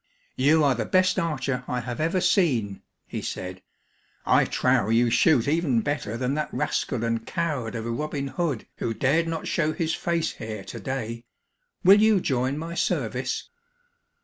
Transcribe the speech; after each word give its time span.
"You 0.35 0.63
are 0.63 0.73
the 0.73 0.87
best 0.87 1.19
archer 1.19 1.63
I 1.67 1.81
have 1.81 2.01
ever 2.01 2.19
seen," 2.21 2.81
he 3.05 3.21
said. 3.21 3.61
"I 4.25 4.45
trow 4.45 4.89
you 4.89 5.11
shoot 5.11 5.47
even 5.47 5.81
better 5.81 6.17
than 6.17 6.33
that 6.33 6.51
rascal 6.51 7.03
and 7.03 7.23
coward 7.23 7.75
of 7.75 7.85
a 7.85 7.91
Robin 7.91 8.29
Hood 8.29 8.65
who 8.77 8.95
dared 8.95 9.27
not 9.27 9.45
show 9.47 9.73
his 9.73 9.93
face 9.93 10.31
here 10.31 10.63
today. 10.63 11.25
Will 11.83 12.01
you 12.01 12.19
join 12.19 12.57
my 12.57 12.73
service?" 12.73 13.51